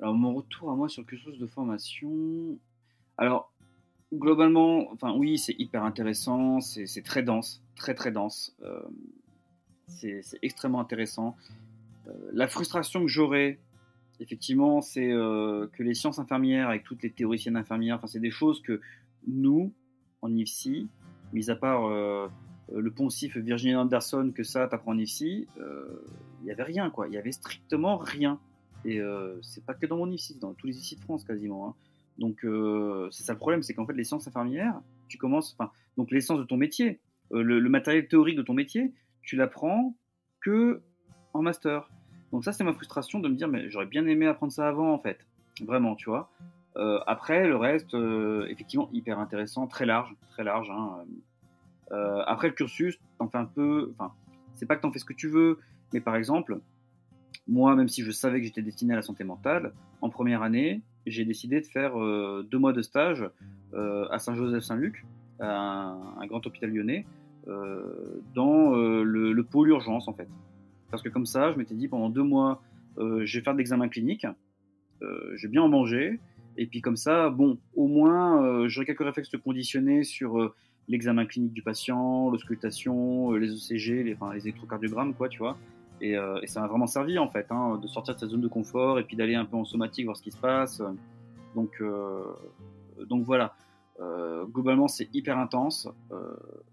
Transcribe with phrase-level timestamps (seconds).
[0.00, 2.58] Alors, mon retour à moi sur quelque chose de formation.
[3.16, 3.52] Alors,
[4.12, 8.56] globalement, enfin, oui, c'est hyper intéressant, c'est très dense, très très dense.
[8.62, 8.80] Euh,
[9.86, 11.36] c'est extrêmement intéressant.
[12.06, 13.58] Euh, la frustration que j'aurais,
[14.20, 18.62] effectivement, c'est euh, que les sciences infirmières, avec toutes les théoriciennes infirmières, c'est des choses
[18.62, 18.80] que
[19.26, 19.72] nous,
[20.22, 20.88] en IFSI,
[21.32, 26.62] mis à part le poncif Virginie Anderson, que ça, t'apprends en IFSI, il n'y avait
[26.62, 27.08] rien, quoi.
[27.08, 28.40] Il y avait strictement rien.
[28.84, 29.00] Et
[29.42, 31.68] c'est pas que dans mon IFSI, dans tous les IFSI de France quasiment.
[31.68, 31.74] Hein.
[32.18, 32.44] Donc
[33.10, 36.38] c'est ça le problème, c'est qu'en fait les sciences infirmières, tu commences, enfin donc l'essence
[36.38, 38.92] de ton métier, le, matériel théorique de ton métier,
[39.22, 39.94] tu l'apprends
[40.40, 40.82] que
[41.32, 41.90] en master.
[42.32, 44.92] Donc ça c'est ma frustration de me dire mais j'aurais bien aimé apprendre ça avant
[44.92, 45.18] en fait,
[45.62, 46.30] vraiment tu vois.
[47.06, 47.94] après le reste
[48.48, 50.70] effectivement hyper intéressant, très large, très large.
[50.70, 51.04] Hein.
[52.26, 54.12] après le cursus, t'en fais un peu, enfin
[54.54, 55.58] c'est pas que t'en fais ce que tu veux,
[55.92, 56.60] mais par exemple
[57.48, 60.82] moi, même si je savais que j'étais destiné à la santé mentale, en première année,
[61.06, 63.24] j'ai décidé de faire euh, deux mois de stage
[63.72, 65.06] euh, à Saint-Joseph-Saint-Luc,
[65.40, 67.06] un, un, grand hôpital lyonnais,
[67.48, 70.28] euh, dans le, pôle urgence en fait.
[70.90, 72.62] Parce que comme ça, je m'étais dit pendant deux mois,
[72.98, 74.26] je vais faire d'examens cliniques,
[75.00, 76.20] je vais bien en manger,
[76.56, 80.52] et puis comme ça, bon, au moins, j'aurai quelques réflexes conditionnés sur
[80.88, 85.56] l'examen clinique du patient, l'auscultation, les ECG, les, les électrocardiogrammes, quoi, tu vois.
[86.02, 88.48] Euh, et, ça m'a vraiment servi en fait, hein, de sortir de cette zone de
[88.48, 90.82] confort et puis d'aller un peu en somatique voir ce qui se passe.
[91.54, 92.24] Donc, euh,
[93.08, 93.54] donc voilà.
[94.00, 95.88] Euh, globalement, c'est hyper intense.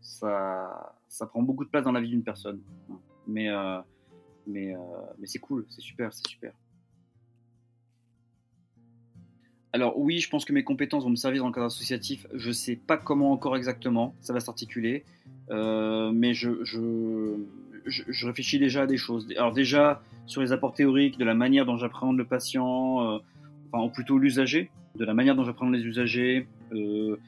[0.00, 2.60] ça, ça prend beaucoup de place dans la vie d'une personne.
[3.26, 3.48] Mais,
[4.46, 4.74] mais,
[5.18, 6.52] mais c'est cool, c'est super, c'est super.
[9.74, 12.26] Alors oui, je pense que mes compétences vont me servir dans le cadre associatif.
[12.32, 15.04] Je sais pas comment encore exactement ça va s'articuler,
[15.50, 17.36] mais je, je,
[17.86, 19.26] je, réfléchis déjà à des choses.
[19.36, 23.18] Alors déjà sur les apports théoriques, de la manière dont j'appréhende le patient, euh,
[23.66, 26.46] enfin ou plutôt l'usager, de la manière dont j'appréhende les usagers.
[26.72, 27.18] Euh,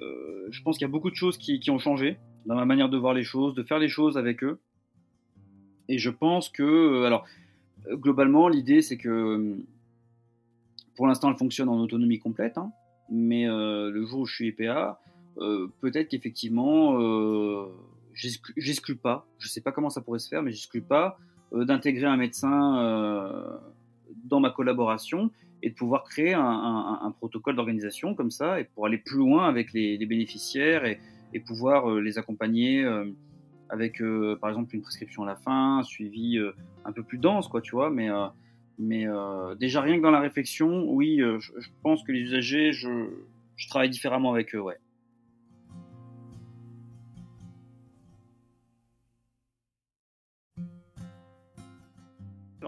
[0.00, 2.88] euh, je pense qu'il y a beaucoup de choses qui, ont changé dans ma manière
[2.88, 4.58] de voir les choses, de faire les choses avec eux.
[5.88, 7.24] Et je pense que, alors
[7.90, 9.56] globalement, l'idée c'est que
[10.96, 12.70] pour l'instant elle fonctionne en autonomie complète, hein,
[13.10, 15.00] mais le jour où je suis EPA,
[15.36, 16.98] peut-être qu'effectivement
[18.14, 21.18] j'exclus pas, je sais pas comment ça pourrait se faire, mais j'exclus pas
[21.52, 23.58] euh, d'intégrer un médecin euh,
[24.24, 25.30] dans ma collaboration
[25.62, 29.72] et de pouvoir créer un, protocole d'organisation comme ça et pour aller plus loin avec
[29.72, 31.00] les, bénéficiaires et,
[31.46, 32.84] pouvoir euh, les accompagner
[33.70, 34.00] avec
[34.40, 36.38] par exemple une prescription à la fin, un suivi
[36.84, 38.08] un peu plus dense quoi, tu vois, mais
[38.78, 39.06] mais
[39.58, 43.08] déjà rien que dans la réflexion, oui, je, pense que les usagers, je,
[43.56, 44.78] je travaille différemment avec eux, ouais.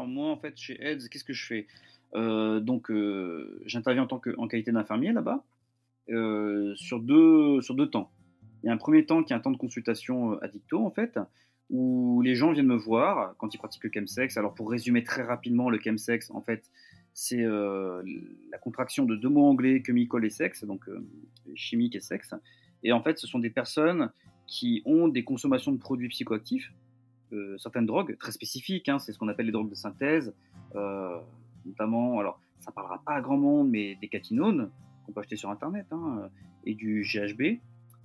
[0.04, 1.66] Moi, en fait, chez AIDS, qu'est-ce que je fais?
[2.14, 5.44] Euh, Donc, euh, j'interviens en en qualité d'infirmier là-bas
[6.10, 8.10] euh, sur deux sur deux temps.
[8.62, 11.18] Il y a un premier temps qui est un temps de consultation addicto en fait,
[11.70, 14.36] où les gens viennent me voir quand ils pratiquent le chemsex.
[14.36, 16.70] Alors, pour résumer très rapidement, le chemsex, en fait,
[17.12, 20.84] c'est la contraction de deux mots anglais chemical et sexe, donc
[21.54, 22.34] chimique et sexe.
[22.82, 24.10] Et en fait, ce sont des personnes
[24.46, 26.72] qui ont des consommations de produits psychoactifs,
[27.32, 30.34] euh, certaines drogues très spécifiques, hein, c'est ce qu'on appelle les drogues de synthèse,
[30.74, 31.18] euh,
[31.64, 34.70] notamment, alors ça parlera pas à grand monde, mais des catinones
[35.04, 36.28] qu'on peut acheter sur internet, hein,
[36.64, 37.60] et du GHB.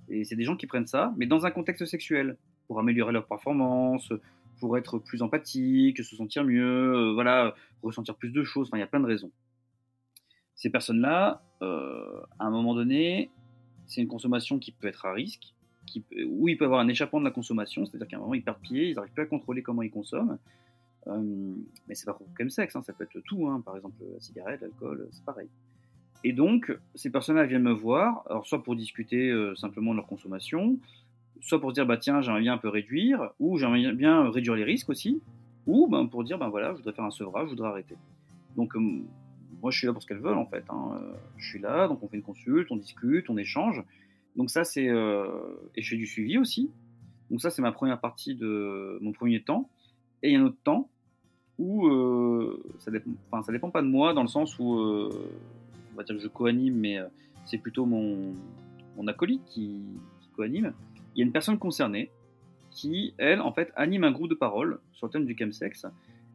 [0.08, 3.26] Et c'est des gens qui prennent ça, mais dans un contexte sexuel, pour améliorer leur
[3.26, 4.12] performance,
[4.60, 8.82] pour être plus empathique, se sentir mieux, euh, voilà, ressentir plus de choses, il y
[8.82, 9.30] a plein de raisons.
[10.54, 13.30] Ces personnes-là, à un moment donné,
[13.86, 15.54] c'est une consommation qui peut être à risque,
[16.26, 18.60] où il peut avoir un échappement de la consommation, c'est-à-dire qu'à un moment ils perdent
[18.60, 20.38] pied, ils n'arrivent plus à contrôler comment ils consomment.
[21.08, 21.54] Euh,
[21.88, 24.60] mais c'est pas le sexe, hein, ça peut être tout, hein, par exemple la cigarette,
[24.60, 25.48] l'alcool, c'est pareil.
[26.24, 30.78] Et donc, ces personnes-là viennent me voir, soit pour discuter euh, simplement de leur consommation,
[31.40, 34.54] soit pour se dire, bah tiens, j'aimerais bien un peu réduire, ou j'aimerais bien réduire
[34.54, 35.20] les risques aussi,
[35.66, 37.96] ou ben, pour dire, ben voilà, je voudrais faire un sevrage, je voudrais arrêter.
[38.56, 38.80] Donc, euh,
[39.60, 40.64] moi, je suis là pour ce qu'elles veulent, en fait.
[40.70, 41.00] Hein.
[41.36, 43.82] Je suis là, donc on fait une consulte, on discute, on échange,
[44.36, 44.88] donc ça, c'est...
[44.88, 45.26] Euh,
[45.76, 46.70] et je fais du suivi aussi.
[47.30, 49.68] Donc ça, c'est ma première partie de mon premier temps.
[50.22, 50.88] Et il y a un autre temps
[51.58, 55.30] où euh, ça dépend, enfin, ça dépend pas de moi dans le sens où, euh,
[55.92, 56.98] on va dire que je co-anime, mais
[57.44, 58.34] c'est plutôt mon,
[58.96, 59.82] mon acolyte qui,
[60.20, 60.72] qui co-anime.
[61.14, 62.10] Il y a une personne concernée
[62.70, 65.86] qui, elle, en fait, anime un groupe de parole sur le thème du chemsex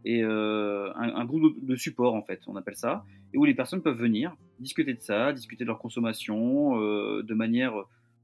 [0.10, 3.82] et un, un, groupe de support, en fait, on appelle ça, et où les personnes
[3.82, 7.74] peuvent venir discuter de ça, discuter de leur consommation euh, de manière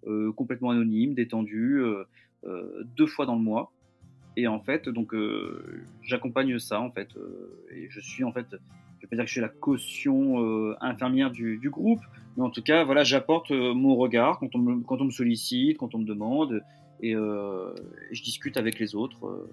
[0.07, 1.81] euh, complètement anonyme, détendue,
[2.45, 3.71] euh, deux fois dans le mois.
[4.35, 5.13] Et en fait, donc,
[6.01, 7.09] j'accompagne ça, en fait,
[7.71, 11.30] et je suis, en fait, je vais pas dire que je suis la caution infirmière
[11.30, 12.01] du, groupe,
[12.35, 15.77] mais en tout cas, voilà, j'apporte mon regard quand on, me, quand on me sollicite,
[15.77, 16.63] quand on me demande,
[17.00, 19.47] et je discute avec les autres.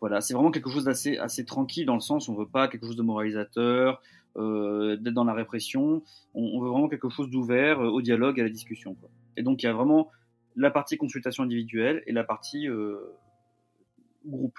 [0.00, 2.68] Voilà, c'est vraiment quelque chose d'assez assez tranquille dans le sens où on veut pas
[2.68, 4.00] quelque chose de moralisateur,
[4.36, 6.02] euh, d'être dans la répression.
[6.34, 8.94] On, veut vraiment quelque chose d'ouvert au dialogue, à la discussion.
[8.94, 9.10] Quoi.
[9.36, 10.10] Et donc il y a vraiment
[10.56, 12.96] la partie consultation individuelle et la partie euh,
[14.24, 14.58] groupe.